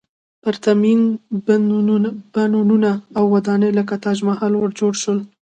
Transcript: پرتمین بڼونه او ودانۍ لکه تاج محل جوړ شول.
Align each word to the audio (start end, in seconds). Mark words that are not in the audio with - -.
پرتمین 0.43 0.99
بڼونه 2.33 2.91
او 3.17 3.23
ودانۍ 3.33 3.71
لکه 3.77 3.95
تاج 4.03 4.17
محل 4.27 4.53
جوړ 4.79 4.93
شول. 5.01 5.19